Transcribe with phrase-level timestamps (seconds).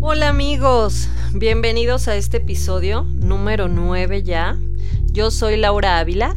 [0.00, 4.58] Hola amigos, bienvenidos a este episodio número 9 ya.
[5.12, 6.34] Yo soy Laura Ávila.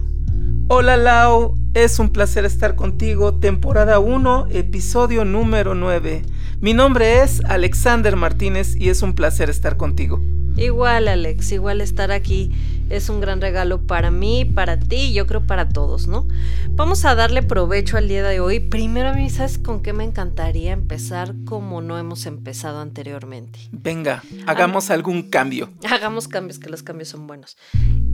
[0.68, 6.22] Hola Lau, es un placer estar contigo, temporada 1, episodio número 9.
[6.60, 10.22] Mi nombre es Alexander Martínez y es un placer estar contigo.
[10.56, 12.52] Igual Alex, igual estar aquí
[12.96, 16.28] es un gran regalo para mí, para ti y yo creo para todos, ¿no?
[16.70, 18.60] Vamos a darle provecho al día de hoy.
[18.60, 23.60] Primero a mí, ¿sabes con qué me encantaría empezar como no hemos empezado anteriormente?
[23.72, 25.72] Venga, hagamos algún cambio.
[25.90, 27.58] Hagamos cambios, que los cambios son buenos.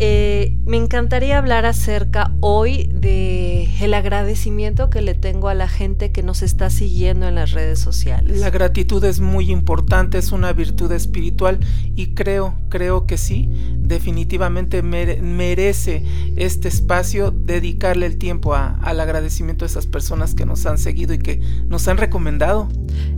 [0.02, 6.13] Eh, me encantaría hablar acerca hoy de el agradecimiento que le tengo a la gente
[6.13, 8.40] que nos está siguiendo en las redes sociales.
[8.40, 11.59] La gratitud es muy importante, es una virtud espiritual
[11.95, 16.05] y creo, creo que sí, definitivamente merece
[16.38, 21.20] este espacio dedicarle el tiempo al agradecimiento a esas personas que nos han seguido y
[21.20, 22.70] que nos han recomendado.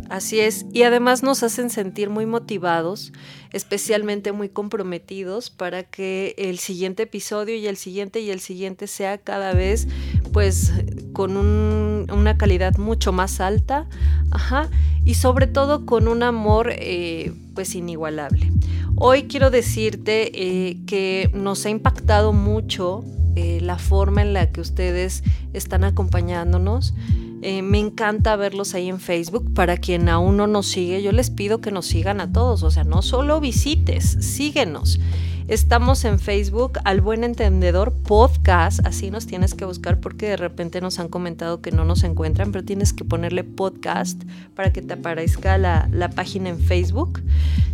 [0.10, 3.14] Así es, y además nos hacen sentir muy motivados,
[3.54, 6.71] especialmente muy comprometidos para que el siguiente
[7.04, 9.88] episodio y el siguiente y el siguiente sea cada vez
[10.34, 10.72] pues
[11.14, 13.88] con una calidad mucho más alta,
[14.32, 14.70] ajá,
[15.04, 18.52] y sobre todo con un amor eh, pues inigualable.
[18.96, 23.04] Hoy quiero decirte eh, que nos ha impactado mucho
[23.36, 26.94] eh, la forma en la que ustedes están acompañándonos.
[27.42, 29.52] Me encanta verlos ahí en Facebook.
[29.56, 32.62] Para quien aún no nos sigue, yo les pido que nos sigan a todos.
[32.62, 35.00] O sea, no solo visites, síguenos.
[35.48, 40.82] Estamos en Facebook, al buen entendedor podcast, así nos tienes que buscar porque de repente
[40.82, 44.22] nos han comentado que no nos encuentran, pero tienes que ponerle podcast
[44.56, 47.22] para que te aparezca la, página en Facebook.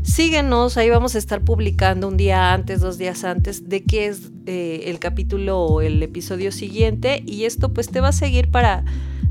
[0.02, 4.31] Síguenos, ahí vamos a estar publicando un día antes, dos días antes de qué es
[4.46, 8.86] eh, el capítulo o el episodio siguiente y esto pues te va a seguir para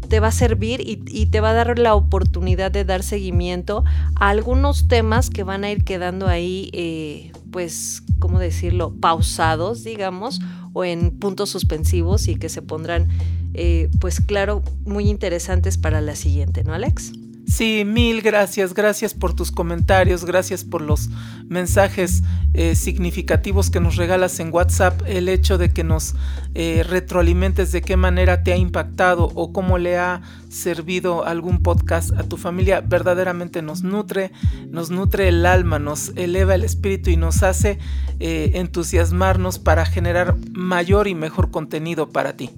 [0.06, 3.84] te va a servir y, te va a dar la oportunidad de dar seguimiento
[4.14, 10.40] a algunos temas que van a ir quedando ahí, eh, pues, ¿cómo decirlo?, pausados, digamos,
[10.72, 13.08] o en puntos suspensivos y que se pondrán,
[13.54, 17.12] eh, pues, claro, muy interesantes para la siguiente, ¿no, Alex?
[17.46, 21.10] Sí, mil gracias, gracias por tus comentarios, gracias por los
[21.46, 22.24] mensajes
[22.54, 26.16] eh, significativos que nos regalas en WhatsApp, el hecho de que nos
[26.54, 32.10] eh, retroalimentes de qué manera te ha impactado o cómo le ha servido algún podcast
[32.18, 34.32] a tu familia, verdaderamente nos nutre,
[34.68, 37.78] nos nutre el alma, nos eleva el espíritu y nos hace
[38.18, 42.50] eh, entusiasmarnos para generar mayor y mejor contenido para ti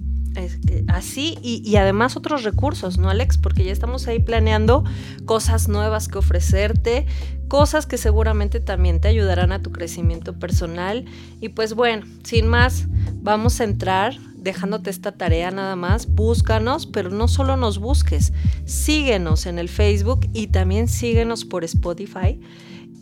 [0.87, 3.37] así y, además otros recursos, ¿no, Alex?
[3.37, 4.83] Porque ya estamos ahí planeando
[5.25, 7.05] cosas nuevas que ofrecerte,
[7.47, 11.05] cosas que seguramente también te ayudarán a tu crecimiento personal.
[11.41, 17.09] Y pues bueno, sin más, vamos a entrar dejándote esta tarea nada más, búscanos, pero
[17.09, 18.31] no solo nos busques,
[18.65, 22.39] síguenos en el Facebook y también síguenos por Spotify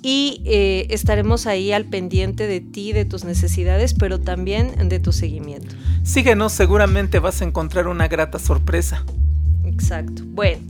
[0.02, 5.12] y eh, estaremos ahí al pendiente de ti, de tus necesidades, pero también de tu
[5.12, 5.76] seguimiento.
[6.04, 9.04] Síguenos, seguramente vas a encontrar una grata sorpresa.
[9.66, 10.24] Exacto.
[10.26, 10.62] Bueno,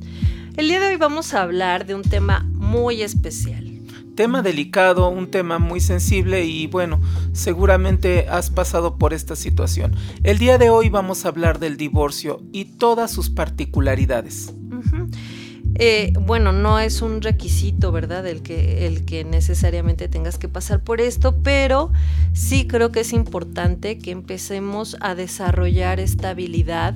[0.56, 3.74] el día de hoy vamos a hablar de un tema muy especial.
[4.16, 7.00] Tema delicado, un tema muy sensible y bueno,
[7.34, 9.96] seguramente has pasado por esta situación.
[10.24, 14.52] El día de hoy vamos a hablar del divorcio y todas sus particularidades.
[15.76, 18.26] Eh, bueno, no es un requisito, ¿verdad?
[18.26, 21.92] El que, el que necesariamente tengas que pasar por esto, pero
[22.34, 26.96] sí creo que es importante que empecemos a desarrollar esta habilidad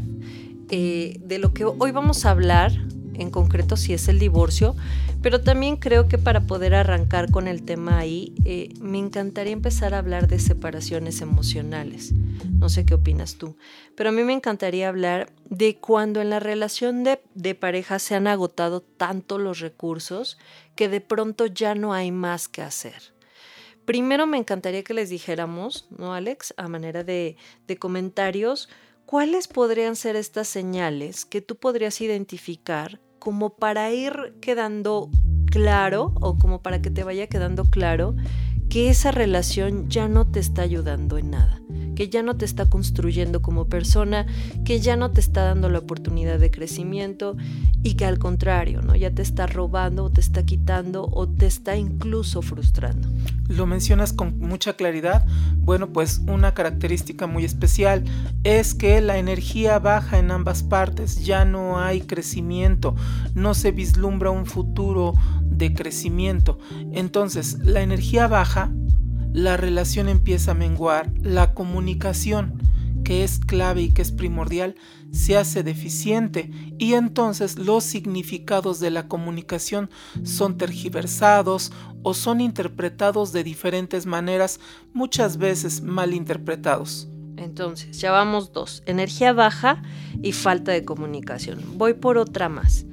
[0.69, 2.71] eh, de lo que hoy vamos a hablar,
[3.13, 4.75] en concreto si es el divorcio,
[5.21, 9.93] pero también creo que para poder arrancar con el tema ahí, eh, me encantaría empezar
[9.93, 12.13] a hablar de separaciones emocionales.
[12.59, 13.57] No sé qué opinas tú,
[13.95, 18.15] pero a mí me encantaría hablar de cuando en la relación de, de pareja se
[18.15, 20.37] han agotado tanto los recursos
[20.75, 23.13] que de pronto ya no hay más que hacer.
[23.85, 26.53] Primero me encantaría que les dijéramos, ¿no, Alex?
[26.57, 27.35] A manera de,
[27.67, 28.69] de comentarios,
[29.11, 35.09] ¿cuáles podrían ser estas señales que tú podrías identificar como para ir quedando
[35.47, 38.15] claro o como para que te vaya quedando claro
[38.71, 41.61] que esa relación ya no te está ayudando en nada,
[41.93, 44.25] que ya no te está construyendo como persona,
[44.63, 47.35] que ya no te está dando la oportunidad de crecimiento
[47.83, 48.95] y que al contrario, ¿no?
[48.95, 53.09] Ya te está robando o te está quitando o te está incluso frustrando.
[53.49, 55.25] Lo mencionas con mucha claridad.
[55.57, 58.05] Bueno, pues una característica muy especial
[58.45, 62.95] es que la energía baja en ambas partes, ya no hay crecimiento,
[63.35, 65.13] no se vislumbra un futuro
[65.51, 66.57] de crecimiento.
[66.91, 68.71] Entonces, la energía baja,
[69.33, 72.59] la relación empieza a menguar, la comunicación,
[73.03, 74.75] que es clave y que es primordial,
[75.11, 79.89] se hace deficiente y entonces los significados de la comunicación
[80.23, 81.71] son tergiversados
[82.03, 84.59] o son interpretados de diferentes maneras,
[84.93, 87.07] muchas veces mal interpretados.
[87.37, 89.81] Entonces, ya vamos dos, energía baja
[90.21, 91.59] y falta de comunicación.
[91.77, 92.85] Voy por otra más.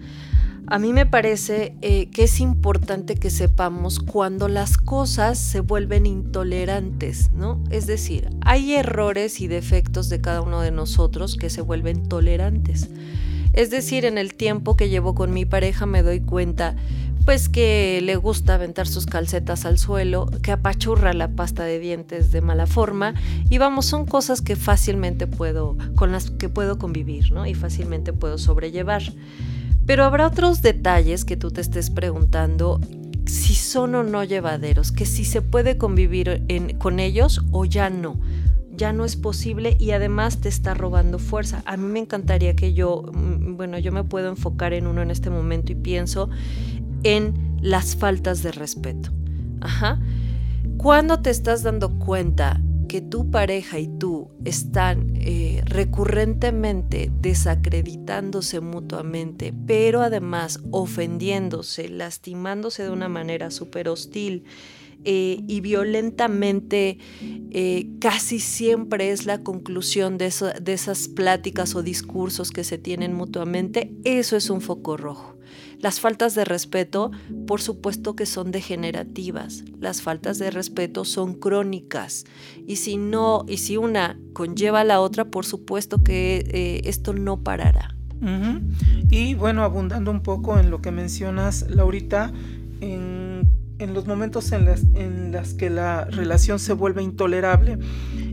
[0.71, 6.05] A mí me parece eh, que es importante que sepamos cuando las cosas se vuelven
[6.05, 7.65] intolerantes, ¿no?
[7.71, 12.91] Es decir, hay errores y defectos de cada uno de nosotros que se vuelven tolerantes.
[13.55, 16.77] Es decir, en el tiempo que llevo con mi pareja me doy cuenta
[17.25, 22.31] pues que le gusta aventar sus calcetas al suelo, que apachurra la pasta de dientes
[22.31, 23.15] de mala forma
[23.49, 27.47] y vamos, son cosas que fácilmente puedo con las que puedo convivir, ¿no?
[27.47, 29.03] Y fácilmente puedo sobrellevar.
[29.89, 32.79] Pero habrá otros detalles que tú te estés preguntando
[33.25, 36.45] si son o no llevaderos, que si se puede convivir
[36.77, 38.21] con ellos o ya no.
[38.71, 41.63] Ya no es posible y además te está robando fuerza.
[41.65, 45.11] A mí me encantaría que yo, mm, bueno, yo me puedo enfocar en uno en
[45.11, 46.29] este momento y pienso
[47.03, 49.09] en las faltas de respeto.
[49.63, 49.99] Ajá.
[50.77, 59.53] Cuando te estás dando cuenta que tu pareja y tú están eh, recurrentemente desacreditándose mutuamente,
[59.67, 64.45] pero además ofendiéndose, lastimándose de una manera súper hostil
[65.05, 66.99] eh, y violentamente,
[67.51, 73.15] eh, casi siempre es la conclusión de, de esas pláticas o discursos que se tienen
[73.15, 75.39] mutuamente, eso es un foco rojo.
[75.81, 77.13] Las faltas de respeto,
[77.47, 79.65] por supuesto que son degenerativas.
[79.79, 82.25] Las faltas de respeto son crónicas.
[82.67, 87.13] Y si no, y si una conlleva a la otra, por supuesto que eh, esto
[87.13, 87.95] no parará.
[89.11, 92.33] Y bueno, abundando un poco en lo que mencionas, Laurita,
[92.81, 93.49] en,
[93.79, 97.79] los momentos en las, en las que la relación se vuelve intolerable,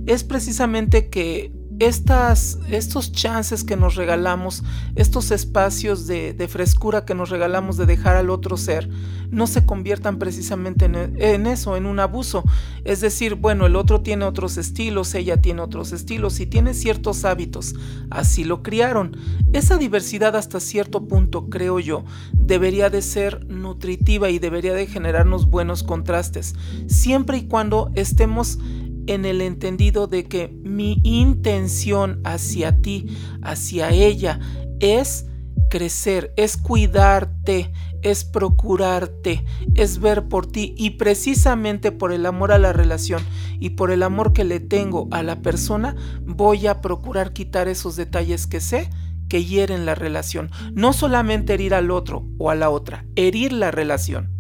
[0.08, 4.64] es precisamente que estas, estos chances que nos regalamos,
[4.96, 8.90] estos espacios de, frescura que nos regalamos de dejar al otro ser,
[9.32, 12.44] no se conviertan precisamente en, eso, en un abuso.
[12.86, 17.26] Es decir, bueno, el otro tiene otros estilos, ella tiene otros estilos y tiene ciertos
[17.26, 17.76] hábitos,
[18.10, 19.18] así lo criaron.
[19.52, 25.50] Esa diversidad hasta cierto punto, creo yo, debería de ser nutritiva y debería de generarnos
[25.50, 26.56] buenos contrastes,
[26.88, 28.60] siempre y cuando estemos
[29.08, 34.40] en el entendido de que mi intención hacia ti, hacia ella,
[34.80, 35.26] es
[35.70, 37.72] crecer, es cuidarte,
[38.02, 43.24] es procurarte, es ver por ti y precisamente por el amor a la relación
[43.60, 47.96] y por el amor que le tengo a la persona, voy a procurar quitar esos
[47.96, 48.90] detalles que sé
[49.28, 50.52] que hieren la relación.
[50.74, 54.32] No solamente herir al otro o a la otra, herir la relación.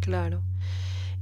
[0.00, 0.42] Claro.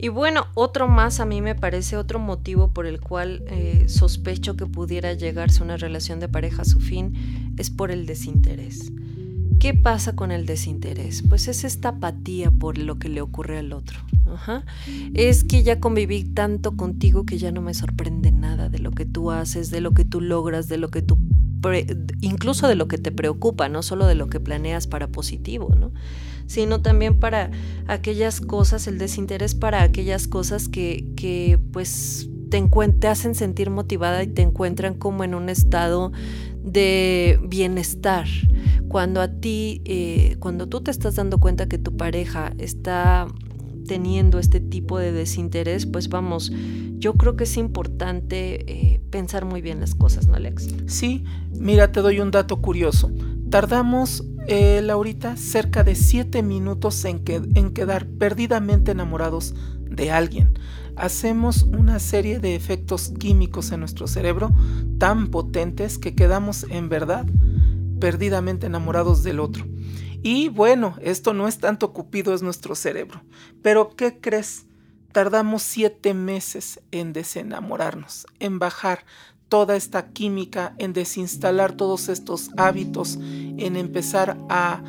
[0.03, 4.57] Y bueno, otro más a mí me parece otro motivo por el cual eh, sospecho
[4.57, 8.93] que pudiera llegarse una relación de pareja a su fin es por el desinterés.
[9.59, 11.23] ¿Qué pasa con el desinterés?
[11.29, 13.99] Pues es esta apatía por lo que le ocurre al otro.
[15.13, 19.05] Es que ya conviví tanto contigo que ya no me sorprende nada de lo que
[19.05, 21.19] tú haces, de lo que tú logras, de lo que tú,
[22.23, 25.93] incluso de lo que te preocupa, no solo de lo que planeas para positivo, ¿no?
[26.51, 27.53] Sino también para
[27.87, 32.61] aquellas cosas, el desinterés para aquellas cosas que, que pues te,
[32.99, 36.11] te hacen sentir motivada y te encuentran como en un estado
[36.61, 38.27] de bienestar.
[38.89, 43.29] Cuando a ti, eh, cuando tú te estás dando cuenta que tu pareja está
[43.87, 46.51] teniendo este tipo de desinterés, pues vamos,
[46.99, 50.67] yo creo que es importante eh, pensar muy bien las cosas, ¿no, Alex?
[50.87, 51.23] Sí,
[51.57, 53.13] mira, te doy un dato curioso.
[53.51, 60.59] Tardamos eh, Laurita, cerca de 7 minutos en, en quedar perdidamente enamorados de alguien.
[60.97, 64.53] Hacemos una serie de efectos químicos en nuestro cerebro
[64.99, 67.27] tan potentes que quedamos en verdad
[68.01, 69.67] perdidamente enamorados del otro.
[70.23, 73.23] Y bueno, esto no es tanto cupido, es nuestro cerebro.
[73.63, 74.67] Pero ¿qué crees?
[75.13, 79.05] Tardamos siete meses en desenamorarnos, en bajar
[79.51, 84.81] toda esta química, en desinstalar todos estos hábitos, en empezar a,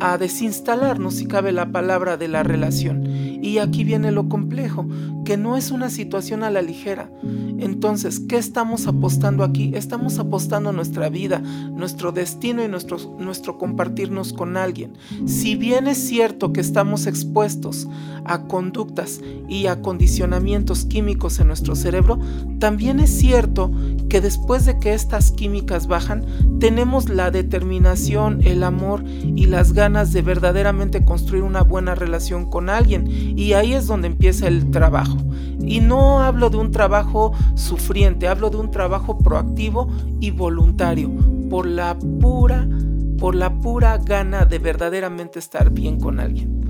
[0.00, 3.06] a desinstalarnos, si cabe la palabra, de la relación.
[3.42, 4.86] Y aquí viene lo complejo,
[5.24, 7.10] que no es una situación a la ligera.
[7.58, 9.72] Entonces, ¿qué estamos apostando aquí?
[9.74, 14.94] Estamos apostando nuestra vida, nuestro destino y nuestro, nuestro compartirnos con alguien.
[15.26, 17.88] Si bien es cierto que estamos expuestos
[18.24, 22.18] a conductas y a condicionamientos químicos en nuestro cerebro,
[22.58, 23.70] también es cierto
[24.08, 26.24] que después de que estas químicas bajan,
[26.58, 32.50] tenemos la determinación, el amor y las ganas ganas de verdaderamente construir una buena relación
[32.50, 33.06] con alguien.
[33.08, 35.16] Y ahí es donde empieza el trabajo.
[35.64, 39.88] Y no hablo de un trabajo sufriente, hablo de un trabajo proactivo
[40.20, 41.10] y voluntario,
[41.48, 42.68] por la pura,
[43.16, 46.60] por la pura gana de verdaderamente estar bien con alguien.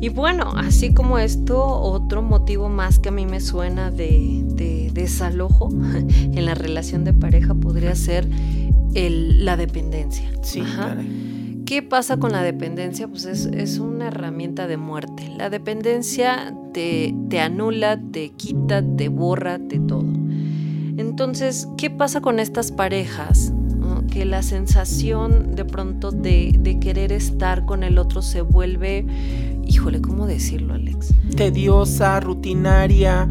[0.00, 4.44] Y bueno, así como esto, otro motivo más que a mí me suena de,
[4.94, 8.28] desalojo en la relación de pareja podría ser
[8.94, 10.30] la dependencia.
[10.42, 10.62] Sí,
[11.68, 13.08] ¿Qué pasa con la dependencia?
[13.08, 15.30] Pues es, una herramienta de muerte.
[15.36, 20.06] La dependencia te, te, anula, te quita, te borra, de todo.
[20.96, 23.52] Entonces, ¿qué pasa con estas parejas?
[24.10, 29.04] Que la sensación de pronto de, de querer estar con el otro se vuelve
[29.68, 31.14] híjole, ¿cómo decirlo, Alex?
[31.36, 33.28] Tediosa, rutinaria,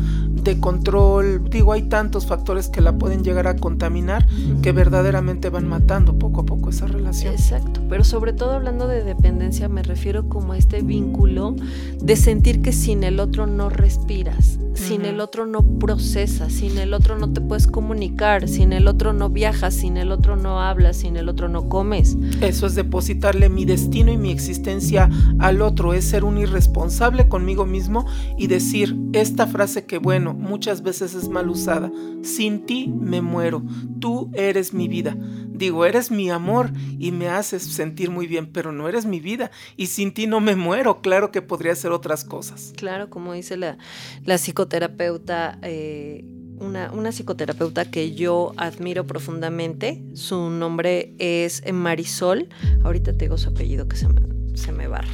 [0.48, 1.50] de control.
[1.50, 4.26] Digo, hay tantos factores que la pueden llegar a contaminar
[4.62, 7.34] que verdaderamente van matando poco a poco esa relación.
[7.34, 11.56] Exacto, pero sobre todo hablando de dependencia me refiero como a este vínculo
[12.02, 16.94] de sentir que sin el otro no respiras, sin el otro no procesas, sin el
[16.94, 20.98] otro no te puedes comunicar, sin el otro no viajas, sin el otro no hablas,
[20.98, 22.16] sin el otro no comes.
[22.40, 27.66] Eso es depositarle mi destino y mi existencia al otro, es ser un irresponsable conmigo
[27.66, 28.06] mismo
[28.38, 31.92] y decir esta frase que bueno, muchas veces es mal usada,
[32.22, 33.64] sin ti me muero,
[34.00, 35.16] tú eres mi vida.
[35.58, 39.50] Digo, eres mi amor y me haces sentir muy bien, pero no eres mi vida
[39.76, 42.74] y sin ti no me muero, claro que podría ser otras cosas.
[42.76, 43.78] Claro, como dice la,
[44.24, 45.60] la psicoterapeuta.
[45.64, 46.26] Eh,
[46.60, 50.04] una, una, psicoterapeuta que yo admiro profundamente.
[50.14, 52.50] Su nombre es Marisol.
[52.84, 55.12] Ahorita tengo su apellido que se me, se me barre.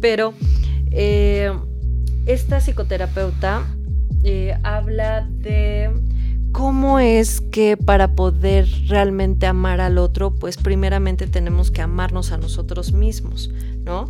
[0.00, 0.34] Pero
[0.90, 1.52] eh,
[2.26, 3.64] esta psicoterapeuta
[4.24, 5.90] eh, habla de
[6.52, 12.38] cómo es que para poder realmente amar al otro, pues primeramente tenemos que amarnos a
[12.38, 13.50] nosotros mismos,
[13.84, 14.08] ¿no?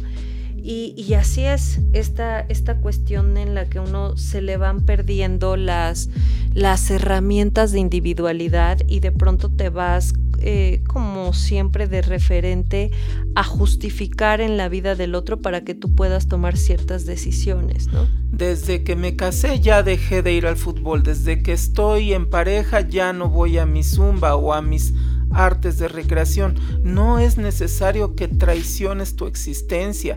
[0.69, 6.09] Y, así es esta, esta cuestión en la que uno se le van perdiendo las,
[6.55, 12.91] las herramientas de individualidad y de pronto te vas eh, como siempre de referente
[13.35, 18.09] a justificar en la vida del otro para que tú puedas tomar ciertas decisiones, ¿no?
[18.31, 22.81] Desde que me casé ya dejé de ir al fútbol, desde que estoy en pareja
[22.81, 24.93] ya no voy a mi zumba o a mis
[25.31, 26.57] artes de recreación.
[26.83, 30.17] No es necesario que traiciones tu existencia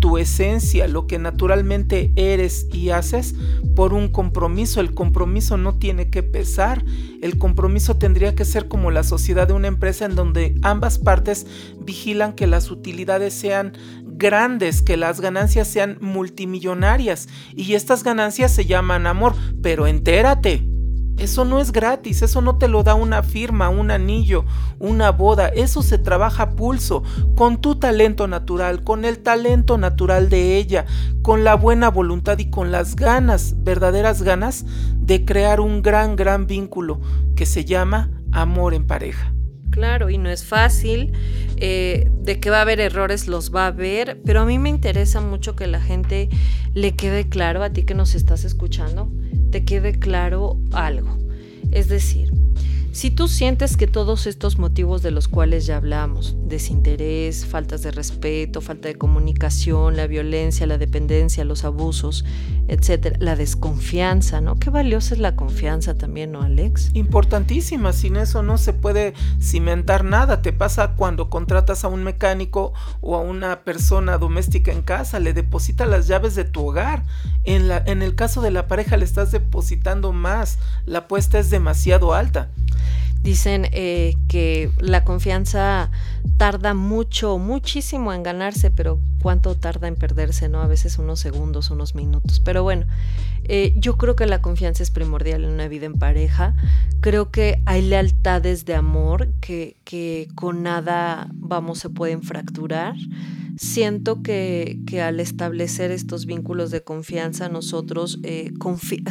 [0.00, 3.34] tu esencia, lo que naturalmente eres y haces,
[3.74, 4.80] por un compromiso.
[4.80, 6.84] El compromiso no tiene que pesar.
[7.20, 11.46] El compromiso tendría que ser como la sociedad de una empresa en donde ambas partes
[11.80, 13.72] vigilan que las utilidades sean
[14.04, 17.28] grandes, que las ganancias sean multimillonarias.
[17.54, 19.34] Y estas ganancias se llaman amor.
[19.62, 20.68] Pero entérate,
[21.18, 24.44] eso no es gratis, eso no te lo da una firma, un anillo,
[24.78, 27.02] una boda, eso se trabaja a pulso,
[27.34, 30.86] con tu talento natural, con el talento natural de ella,
[31.22, 34.64] con la buena voluntad y con las ganas, verdaderas ganas,
[34.96, 37.00] de crear un gran, gran vínculo
[37.34, 39.32] que se llama amor en pareja.
[39.70, 41.12] Claro, y no es fácil,
[41.56, 44.70] eh, de que va a haber errores los va a haber, pero a mí me
[44.70, 46.28] interesa mucho que la gente
[46.74, 49.10] le quede claro, a ti que nos estás escuchando,
[49.50, 51.16] te quede claro algo.
[51.70, 52.30] Es decir,
[52.92, 57.90] si tú sientes que todos estos motivos de los cuales ya hablamos, desinterés, faltas de
[57.90, 62.24] respeto, falta de comunicación, la violencia, la dependencia, los abusos,
[62.66, 64.56] etcétera, la desconfianza, ¿no?
[64.56, 66.90] Qué valiosa es la confianza también, ¿no, Alex?
[66.94, 70.42] Importantísima, sin eso no se puede cimentar nada.
[70.42, 75.34] Te pasa cuando contratas a un mecánico o a una persona doméstica en casa, le
[75.34, 77.04] deposita las llaves de tu hogar.
[77.44, 81.50] En, la, en el caso de la pareja le estás depositando más, la apuesta es
[81.50, 82.48] demasiado alta.
[83.22, 85.90] Dicen eh, que la confianza
[86.36, 90.60] tarda mucho, muchísimo en ganarse, pero cuánto tarda en perderse, ¿no?
[90.60, 92.40] A veces unos segundos, unos minutos.
[92.40, 92.86] Pero bueno,
[93.44, 96.54] eh, yo creo que la confianza es primordial en una vida en pareja.
[97.00, 102.94] Creo que hay lealtades de amor que, que con nada, vamos, se pueden fracturar
[103.58, 108.52] siento que, al establecer estos vínculos de confianza nosotros, eh,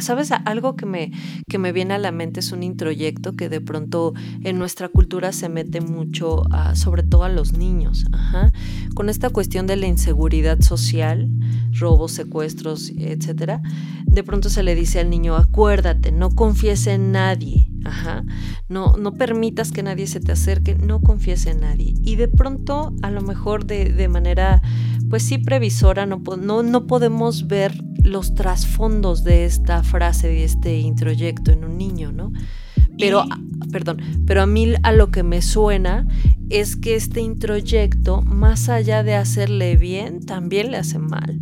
[0.00, 0.32] ¿sabes?
[0.32, 1.12] Algo que me,
[1.48, 3.97] que me viene a la mente es un introyecto que de pronto
[4.42, 6.42] en nuestra cultura se mete mucho,
[6.74, 8.04] sobre todo a los niños,
[8.94, 11.30] con esta cuestión de la inseguridad social,
[11.72, 13.62] robos, secuestros, etcétera,
[14.04, 17.68] de pronto se le dice al niño, acuérdate, no confíes en nadie.
[18.68, 21.94] No, no permitas que nadie se te acerque, no confíes en nadie.
[22.02, 24.60] Y de pronto, a lo mejor de, de manera,
[25.08, 30.78] pues sí, previsora, no, no, no podemos ver los trasfondos de esta frase, de este
[30.78, 32.32] introyecto en un niño, ¿no?
[32.98, 33.24] Pero,
[33.70, 36.06] perdón, pero a mí a lo que me suena
[36.50, 41.40] es que este introyecto, más allá de hacerle bien, también le hace mal.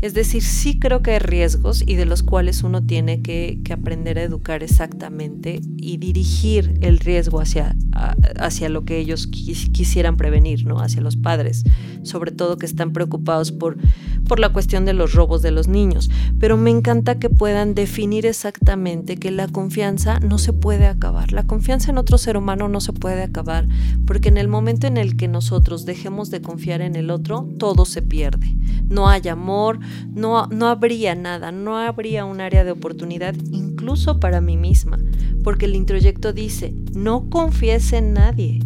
[0.00, 4.18] Es decir, sí creo que hay riesgos y de los cuales uno tiene que, aprender
[4.18, 7.76] a educar exactamente y dirigir el riesgo hacia,
[8.38, 10.80] hacia lo que ellos quisieran prevenir, ¿no?
[10.80, 11.64] Hacia los padres,
[12.02, 13.76] sobre todo que están preocupados por,
[14.26, 16.10] por la cuestión de los robos de los niños.
[16.38, 21.32] Pero me encanta que puedan definir exactamente que la confianza no se puede acabar.
[21.32, 23.66] La confianza en otro ser humano no se puede acabar,
[24.06, 27.84] porque en el momento en el que nosotros dejemos de confiar en el otro, todo
[27.84, 28.54] se pierde.
[28.88, 29.78] No hay amor,
[30.14, 34.98] no, no habría nada, no habría un área de oportunidad incluso para mí misma,
[35.42, 38.60] porque el introyecto dice, no confíes en nadie.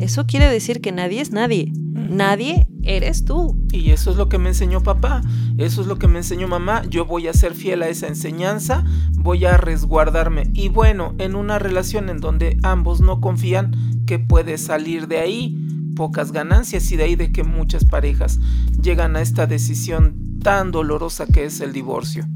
[0.00, 1.72] Eso quiere decir que nadie es nadie.
[1.92, 3.56] Nadie eres tú.
[3.72, 5.22] Y eso es lo que me enseñó papá,
[5.58, 6.82] eso es lo que me enseñó mamá.
[6.88, 8.84] Yo voy a ser fiel a esa enseñanza,
[9.14, 10.50] voy a resguardarme.
[10.54, 13.72] Y bueno, en una relación en donde ambos no confían,
[14.06, 15.56] ¿qué puede salir de ahí?
[15.96, 18.38] Pocas ganancias y de ahí de que muchas parejas
[18.80, 22.26] llegan a esta decisión tan dolorosa que es el divorcio.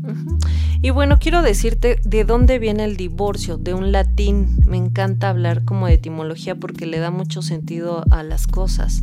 [0.82, 4.58] Y bueno, quiero decirte de dónde viene el divorcio, de un latín.
[4.66, 9.02] Me encanta hablar como de etimología porque le da mucho sentido a las cosas.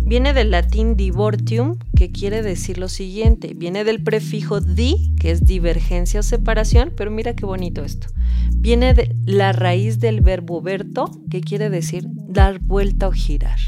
[0.00, 3.54] Viene del latín divortium, que quiere decir lo siguiente.
[3.56, 8.08] Viene del prefijo di, que es divergencia o separación, pero mira qué bonito esto.
[8.56, 13.58] Viene de la raíz del verbo verto, que quiere decir dar vuelta o girar.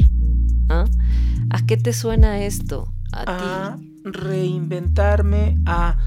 [0.69, 0.85] ¿Ah?
[1.49, 2.93] ¿A qué te suena esto?
[3.13, 3.77] A ti ah,
[4.13, 5.99] reinventarme, a,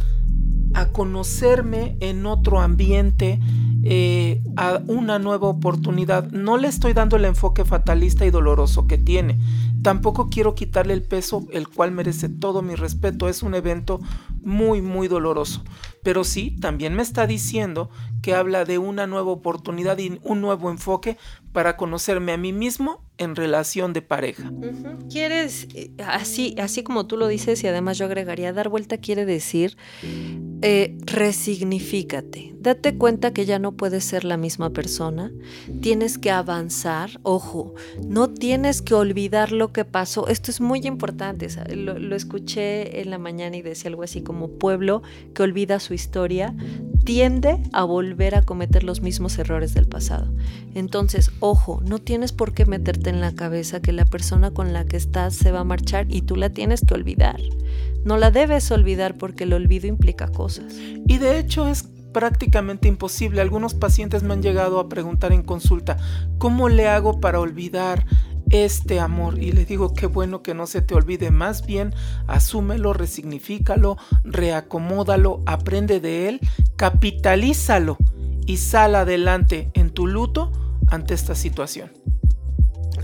[0.94, 3.39] conocerme en otro ambiente,
[3.84, 6.32] eh, a una nueva oportunidad.
[6.32, 9.39] No le estoy dando el enfoque fatalista y doloroso que tiene.
[9.83, 13.29] Tampoco quiero quitarle el peso, el cual merece todo mi respeto.
[13.29, 14.00] Es un evento
[14.41, 15.63] muy, muy doloroso.
[16.03, 17.89] Pero sí, también me está diciendo
[18.21, 21.17] que habla de una nueva oportunidad y un nuevo enfoque
[21.51, 24.51] para conocerme a mí mismo en relación de pareja.
[25.09, 29.25] Quieres, eh, así, así como tú lo dices, y además yo agregaría, dar vuelta quiere
[29.25, 29.75] decir
[30.62, 32.55] eh, resignifícate.
[32.59, 35.31] Date cuenta que ya no puedes ser la misma persona.
[35.81, 37.19] Tienes que avanzar.
[37.24, 40.27] Ojo, no tienes que olvidar lo que pasó.
[40.27, 41.47] Esto es muy importante.
[41.75, 45.01] Lo, lo escuché en la mañana y decía algo así como pueblo
[45.33, 46.55] que olvida su historia
[47.03, 50.32] tiende a volver a cometer los mismos errores del pasado.
[50.75, 54.86] Entonces, ojo, no tienes por qué meterte en la cabeza que la persona con la
[54.86, 57.39] que estás se va a marchar y tú la tienes que olvidar.
[58.05, 60.73] No la debes olvidar porque el olvido implica cosas.
[61.08, 63.41] Y de hecho es prácticamente imposible.
[63.41, 65.97] Algunos pacientes me han llegado a preguntar en consulta,
[66.38, 68.05] ¿cómo le hago para olvidar
[68.49, 69.41] este amor?
[69.41, 71.93] Y le digo, qué bueno que no se te olvide, más bien
[72.27, 76.39] asúmelo, resignifícalo, reacomódalo, aprende de él,
[76.75, 77.97] capitalízalo
[78.45, 80.51] y sal adelante en tu luto
[80.88, 81.91] ante esta situación.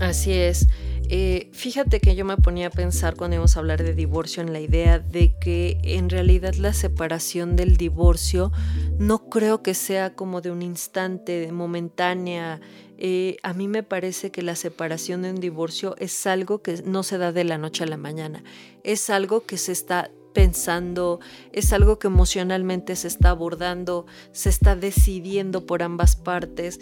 [0.00, 0.66] Así es.
[1.08, 4.52] Eh, fíjate que yo me ponía a pensar cuando íbamos a hablar de divorcio en
[4.52, 8.50] la idea de que en realidad la separación del divorcio
[8.98, 12.60] no creo que sea como de un instante, momentánea.
[12.98, 17.02] Eh, a mí me parece que la separación de un divorcio es algo que no
[17.02, 18.42] se da de la noche a la mañana,
[18.84, 21.18] es algo que se está pensando,
[21.52, 26.78] es algo que emocionalmente se está abordando, se está decidiendo por ambas partes.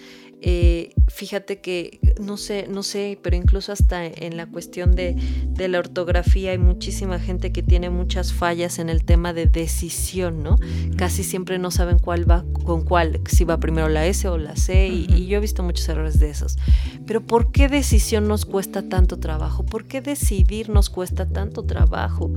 [0.46, 5.16] Eh, fíjate que, no sé, no sé, pero incluso hasta en la cuestión de,
[5.48, 10.42] de, la ortografía hay muchísima gente que tiene muchas fallas en el tema de decisión,
[10.42, 10.56] ¿no?
[10.98, 14.54] Casi siempre no saben cuál va con cuál, si va primero la S o la
[14.54, 16.58] C, y, y yo he visto muchos errores de esos.
[17.06, 19.64] Pero ¿por qué decisión nos cuesta tanto trabajo?
[19.64, 22.30] ¿Por qué decidir nos cuesta tanto trabajo?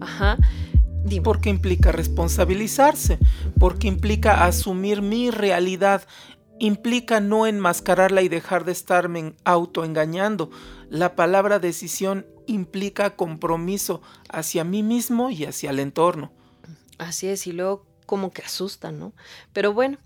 [0.00, 0.36] Ajá.
[1.24, 3.18] Porque implica responsabilizarse,
[3.58, 6.02] porque implica asumir mi realidad,
[6.62, 10.48] implica no enmascararla y dejar de estarme autoengañando.
[10.88, 16.30] La palabra decisión implica compromiso hacia mí mismo y hacia el entorno.
[16.98, 19.12] Así es, y luego como que asusta, ¿no?
[19.52, 19.98] Pero bueno,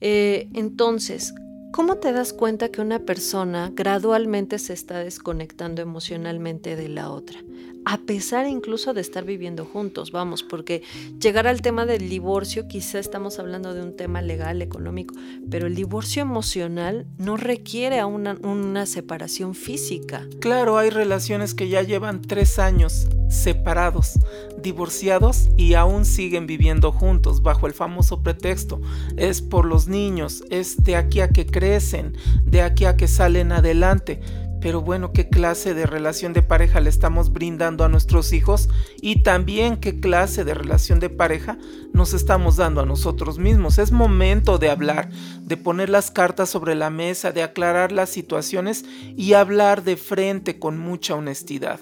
[0.00, 1.34] eh, entonces,
[1.72, 7.40] ¿cómo te das cuenta que una persona gradualmente se está desconectando emocionalmente de la otra?
[7.88, 10.82] A pesar incluso de estar viviendo juntos, vamos, porque
[11.20, 15.14] llegar al tema del divorcio, quizá estamos hablando de un tema legal, económico,
[15.48, 20.26] pero el divorcio emocional no requiere a una, una separación física.
[20.40, 24.18] Claro, hay relaciones que ya llevan tres años separados,
[24.60, 28.80] divorciados y aún siguen viviendo juntos bajo el famoso pretexto.
[29.16, 33.52] Es por los niños, es de aquí a que crecen, de aquí a que salen
[33.52, 34.20] adelante
[34.66, 38.68] pero bueno, ¿qué clase de relación de pareja le estamos brindando a nuestros hijos?
[39.00, 41.56] Y también qué clase de relación de pareja
[41.92, 43.78] nos estamos dando a nosotros mismos.
[43.78, 45.08] Es momento de hablar,
[45.40, 48.84] de poner las cartas sobre la mesa, de aclarar las situaciones
[49.16, 51.78] y hablar de frente con mucha honestidad.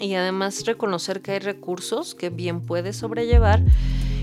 [0.00, 3.62] Y además reconocer que hay recursos que bien puedes sobrellevar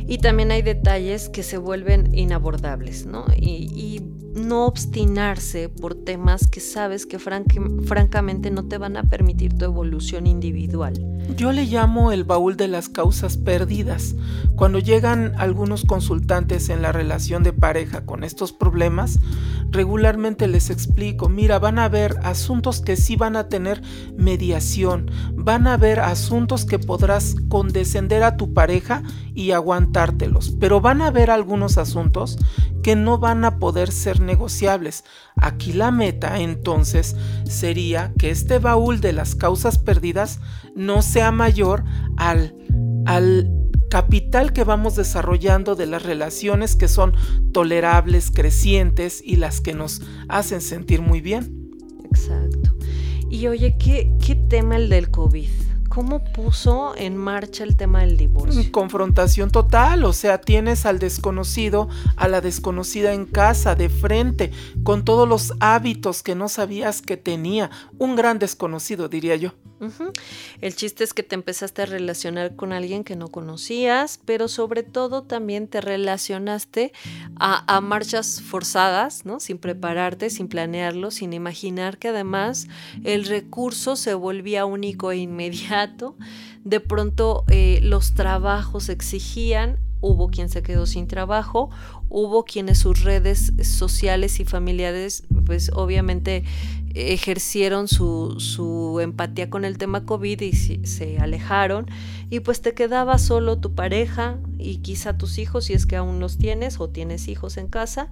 [0.07, 3.25] y también hay detalles que se vuelven inabordables, ¿no?
[3.35, 4.01] Y,
[4.35, 10.27] no obstinarse por temas que sabes que francamente no te van a permitir tu evolución
[10.27, 10.93] individual.
[11.35, 14.15] Yo le llamo el baúl de las causas perdidas.
[14.55, 19.19] Cuando llegan algunos consultantes en la relación de pareja con estos problemas,
[19.71, 23.81] regularmente les explico, mira, van a haber asuntos que sí van a tener
[24.17, 29.01] mediación, van a haber asuntos que podrás condescender a tu pareja
[29.33, 32.37] y aguantártelos, pero van a haber algunos asuntos
[32.83, 35.03] que no van a poder ser negociables.
[35.35, 40.39] Aquí la meta entonces sería que este baúl de las causas perdidas
[40.75, 41.83] no sea mayor
[42.17, 42.55] al,
[43.05, 43.51] al
[43.89, 47.13] capital que vamos desarrollando de las relaciones que son
[47.51, 51.71] tolerables, crecientes y las que nos hacen sentir muy bien.
[52.05, 52.75] Exacto.
[53.29, 55.49] Y oye, ¿qué, qué tema el del COVID?
[55.95, 58.69] ¿Cómo puso en marcha el tema del divorcio?
[58.73, 64.51] Confrontación total, o sea, tienes al desconocido, a la desconocida en casa, de frente,
[64.83, 67.71] con todos los hábitos que no sabías que tenía.
[67.97, 69.53] Un gran desconocido, diría yo.
[70.61, 74.83] El chiste es que te empezaste a relacionar con alguien que no conocías, pero sobre
[74.83, 76.93] todo también te relacionaste
[77.35, 79.39] a, marchas forzadas, ¿no?
[79.39, 82.67] Sin prepararte, sin planearlo, sin imaginar que además
[83.03, 85.84] el recurso se volvía único e inmediato.
[86.63, 91.69] De pronto eh, los trabajos exigían hubo quien se quedó sin trabajo,
[92.09, 96.43] hubo quienes sus redes sociales y familiares, pues obviamente
[96.95, 101.87] ejercieron su, su, empatía con el tema COVID y se, alejaron
[102.29, 106.21] y pues te quedaba solo tu pareja y quizá tus hijos si es que aún
[106.21, 108.09] los tienes o tienes hijos en casa.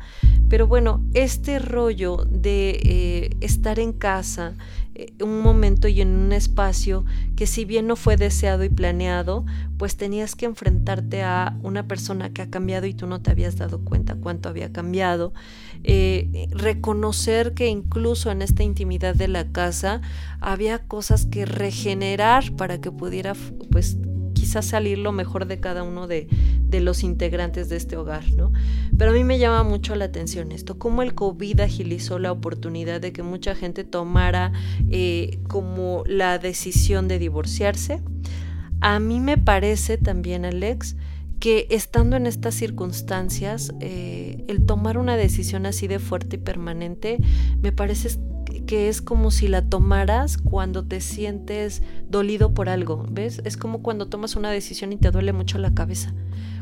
[0.50, 4.54] Pero bueno, este rollo de eh, estar en casa,
[4.96, 7.06] eh, un momento y en un espacio
[7.38, 9.46] que si bien no fue deseado y planeado,
[9.78, 13.56] pues tenías que enfrentarte a una persona que ha cambiado y tú no te habías
[13.56, 15.34] dado cuenta cuánto había cambiado.
[15.86, 20.02] Eh, reconocer que incluso en esta intimidad de la casa
[20.40, 23.34] había cosas que regenerar para que pudiera
[23.70, 23.98] pues
[24.44, 26.28] quizás salir lo mejor de cada uno de,
[26.72, 28.52] los integrantes de este hogar, ¿no?
[28.98, 33.00] Pero a mí me llama mucho la atención esto, cómo el COVID agilizó la oportunidad
[33.00, 34.52] de que mucha gente tomara
[34.90, 38.02] eh, como la decisión de divorciarse.
[38.82, 40.96] A mí me parece también, Alex,
[41.44, 47.18] que estando en estas circunstancias, eh, el tomar una decisión así de fuerte y permanente,
[47.62, 48.18] me parece
[48.66, 53.42] que es como si la tomaras cuando te sientes dolido por algo, ¿ves?
[53.44, 56.14] Es como cuando tomas una decisión y te duele mucho la cabeza.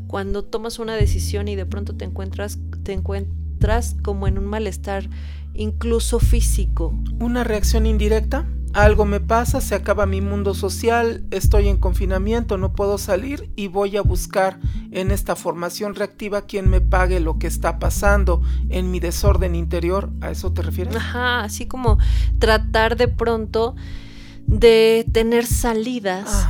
[0.08, 5.08] Cuando tomas una decisión y de pronto te encuentras, te encuentras como en un malestar
[5.54, 7.00] incluso físico.
[7.20, 8.48] ¿Una reacción indirecta?
[8.74, 13.68] Algo me pasa, se acaba mi mundo social, estoy en confinamiento, no puedo salir y
[13.68, 14.60] voy a buscar
[14.92, 20.10] en esta formación reactiva quien me pague lo que está pasando en mi desorden interior.
[20.22, 20.96] ¿A eso te refieres?
[20.96, 21.98] Ajá, así como
[22.40, 23.76] tratar de pronto
[24.52, 26.46] de tener salidas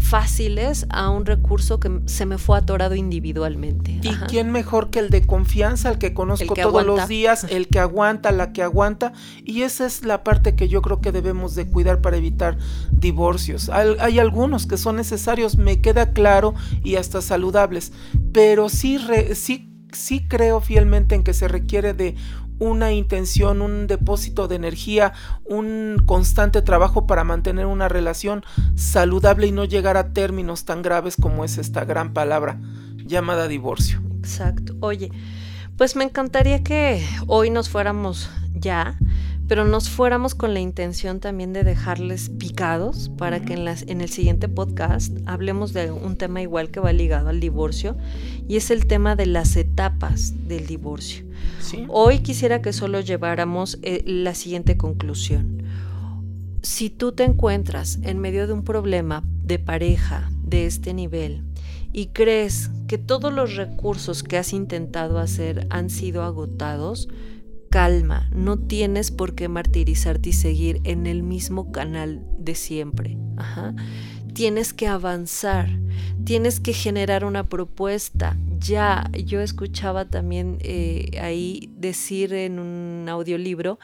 [0.00, 4.00] fáciles a un recurso que se me fue atorado individualmente.
[4.02, 7.78] ¿Y quién mejor que el de confianza, el que conozco todos los días, el que
[7.78, 9.12] aguanta, la que aguanta?
[9.44, 12.58] Y esa es la parte que yo creo que debemos de cuidar para evitar
[12.90, 13.68] divorcios.
[13.68, 17.92] Hay, algunos que son necesarios, me queda claro, y hasta saludables,
[18.32, 18.98] pero sí,
[19.34, 22.16] sí, sí creo fielmente en que se requiere de
[22.60, 25.12] una intención, un depósito de energía,
[25.44, 28.44] un constante trabajo para mantener una relación
[28.76, 32.60] saludable y no llegar a términos tan graves como es esta gran palabra
[33.04, 34.00] llamada divorcio.
[34.20, 34.76] Exacto.
[34.80, 35.10] Oye,
[35.76, 38.98] pues me encantaría que hoy nos fuéramos ya
[39.50, 44.00] pero nos fuéramos con la intención también de dejarles picados para que en, las, en
[44.00, 47.96] el siguiente podcast hablemos de un tema igual que va ligado al divorcio
[48.46, 51.24] y es el tema de las etapas del divorcio.
[51.88, 55.64] Hoy quisiera que solo lleváramos eh, la siguiente conclusión.
[56.62, 61.42] Si tú te encuentras en medio de un problema de pareja de este nivel,
[61.92, 67.08] y crees que todos los recursos que has intentado hacer han sido agotados,
[67.70, 73.16] calma, no tienes por qué martirizarte y seguir en el mismo canal de siempre.
[74.34, 75.68] Tienes que avanzar,
[76.24, 78.36] tienes que generar una propuesta.
[78.58, 83.78] Ya, yo escuchaba también eh, ahí decir en un audiolibro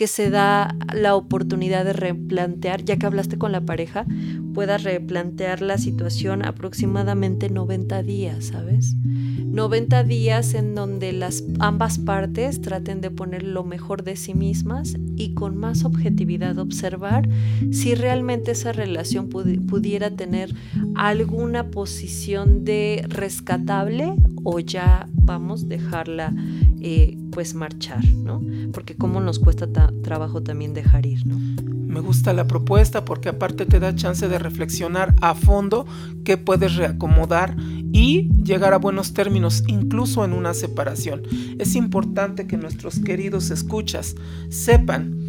[0.00, 4.06] que se da la oportunidad de replantear, ya que hablaste con la pareja,
[4.54, 8.96] puedas replantear la situación aproximadamente 90 días, ¿sabes?
[9.04, 14.96] 90 días en donde las ambas partes traten de poner lo mejor de sí mismas
[15.16, 17.28] y con más objetividad observar
[17.70, 20.54] si realmente esa relación pudiera tener
[20.94, 26.32] alguna posición de rescatable o ya vamos a dejarla
[26.80, 28.40] eh, pues marchar, ¿no?
[28.72, 29.68] Porque cómo nos cuesta
[30.02, 31.24] trabajo también dejar ir.
[31.26, 35.86] Me gusta la propuesta porque aparte te da chance de reflexionar a fondo
[36.24, 37.56] qué puedes reacomodar
[37.92, 41.22] y llegar a buenos términos incluso en una separación.
[41.58, 44.14] Es importante que nuestros queridos escuchas
[44.48, 45.19] sepan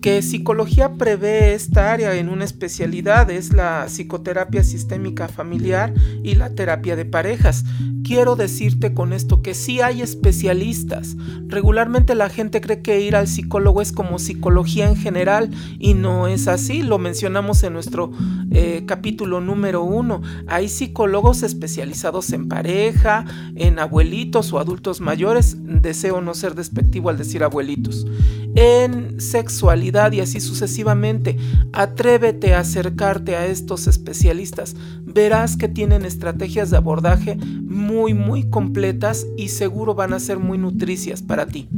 [0.00, 6.50] que psicología prevé esta área en una especialidad, es la psicoterapia sistémica familiar y la
[6.50, 7.64] terapia de parejas.
[8.04, 11.16] Quiero decirte con esto que sí hay especialistas.
[11.46, 16.26] Regularmente la gente cree que ir al psicólogo es como psicología en general y no
[16.26, 16.82] es así.
[16.82, 18.12] Lo mencionamos en nuestro
[18.50, 20.22] eh, capítulo número uno.
[20.46, 23.24] Hay psicólogos especializados en pareja,
[23.56, 25.56] en abuelitos o adultos mayores.
[25.58, 28.06] Deseo no ser despectivo al decir abuelitos.
[28.54, 31.36] En sexualidad y así sucesivamente.
[31.72, 34.76] Atrévete a acercarte a estos especialistas.
[35.02, 40.58] Verás que tienen estrategias de abordaje muy, muy completas y seguro van a ser muy
[40.58, 41.68] nutricias para ti.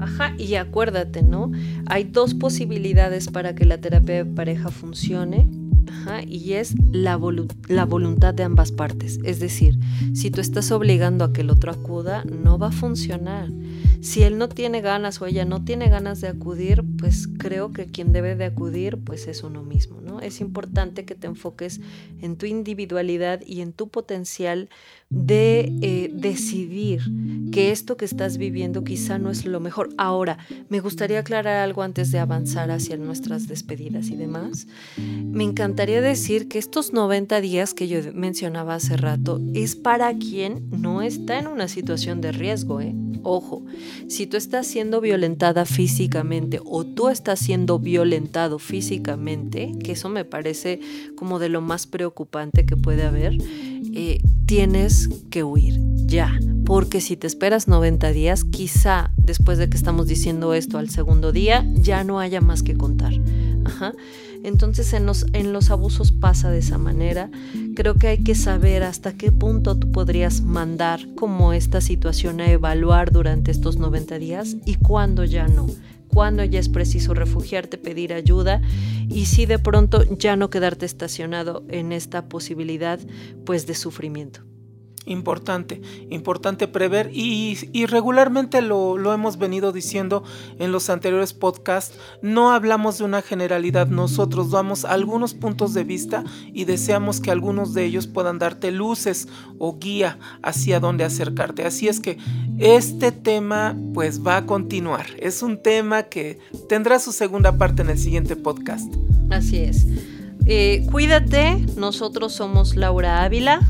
[0.00, 1.50] Ajá, y acuérdate, ¿no?
[1.86, 5.48] Hay dos posibilidades para que la terapia de pareja funcione.
[5.88, 7.18] Ajá, y es la,
[7.68, 9.18] la voluntad de ambas partes.
[9.24, 9.78] Es decir,
[10.14, 13.48] si tú estás obligando a que el otro acuda, no va a funcionar.
[14.00, 17.86] Si él no tiene ganas o ella no tiene ganas de acudir, pues creo que
[17.86, 20.20] quien debe de acudir pues es uno mismo, ¿no?
[20.20, 21.80] Es importante que te enfoques
[22.20, 24.68] en tu individualidad y en tu potencial
[25.10, 27.02] de eh, decidir
[27.50, 29.88] que esto que estás viviendo quizá no es lo mejor.
[29.96, 34.66] Ahora, me gustaría aclarar algo antes de avanzar hacia nuestras despedidas y demás.
[34.98, 40.68] Me encantaría decir que estos 90 días que yo mencionaba hace rato es para quien
[40.70, 42.94] no está en una situación de riesgo, ¿eh?
[43.22, 43.64] Ojo,
[44.08, 50.24] si tú estás siendo violentada físicamente o tú estás siendo violentado físicamente, que eso me
[50.24, 50.80] parece
[51.16, 53.34] como de lo más preocupante que puede haber,
[53.94, 59.76] eh, tienes que huir ya, porque si te esperas 90 días, quizá después de que
[59.76, 63.12] estamos diciendo esto al segundo día, ya no haya más que contar.
[63.64, 63.92] Ajá.
[64.44, 67.30] Entonces en los, en los abusos pasa de esa manera.
[67.74, 72.50] Creo que hay que saber hasta qué punto tú podrías mandar como esta situación a
[72.50, 75.66] evaluar durante estos 90 días y cuándo ya no
[76.08, 78.62] cuándo ya es preciso refugiarte, pedir ayuda
[79.08, 82.98] y si de pronto ya no quedarte estacionado en esta posibilidad
[83.44, 84.42] pues de sufrimiento
[85.08, 90.22] importante, importante prever y, regularmente lo, hemos venido diciendo
[90.58, 96.24] en los anteriores podcasts, no hablamos de una generalidad, nosotros damos algunos puntos de vista
[96.52, 101.64] y deseamos que algunos de ellos puedan darte luces o guía hacia dónde acercarte.
[101.64, 102.18] Así es que
[102.58, 107.90] este tema pues va a continuar, es un tema que tendrá su segunda parte en
[107.90, 108.92] el siguiente podcast.
[109.30, 109.86] Así es.
[110.46, 113.60] Eh, cuídate, nosotros somos Laura Ávila.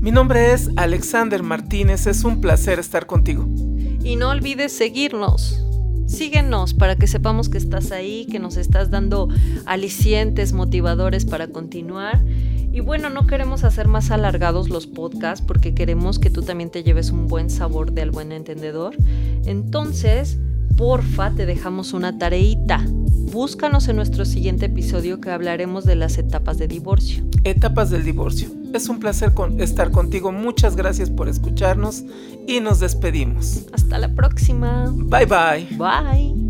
[0.00, 3.48] Mi nombre es Alexander Martínez, es un placer estar contigo.
[4.02, 5.62] Y no olvides seguirnos.
[6.06, 9.28] Síguenos para que sepamos que estás ahí, que nos estás dando
[9.66, 12.22] alicientes, motivadores para continuar.
[12.72, 16.84] Y bueno, no queremos hacer más alargados los podcasts porque queremos que tú también te
[16.84, 18.94] lleves un buen sabor de al buen entendedor.
[19.46, 20.38] Entonces,
[20.76, 22.84] porfa, te dejamos una tareita.
[23.32, 27.24] Búscanos en nuestro siguiente episodio que hablaremos de las etapas de divorcio.
[27.44, 28.48] Etapas del divorcio.
[28.72, 30.32] Es un placer estar contigo.
[30.32, 32.04] Muchas gracias por escucharnos
[32.46, 33.66] y nos despedimos.
[33.72, 34.92] Hasta la próxima.
[34.94, 35.68] Bye bye.
[35.76, 36.45] Bye.